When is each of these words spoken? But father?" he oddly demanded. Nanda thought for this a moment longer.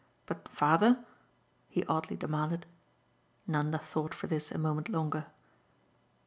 But 0.25 0.47
father?" 0.49 0.97
he 1.69 1.85
oddly 1.85 2.15
demanded. 2.17 2.65
Nanda 3.45 3.77
thought 3.77 4.15
for 4.15 4.25
this 4.25 4.51
a 4.51 4.57
moment 4.57 4.89
longer. 4.89 5.27